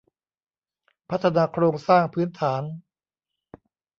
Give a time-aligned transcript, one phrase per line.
[1.09, 2.63] พัฒนาโครงสร้างพื้นฐาน